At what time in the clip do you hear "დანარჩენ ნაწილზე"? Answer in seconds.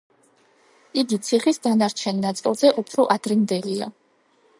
1.67-2.71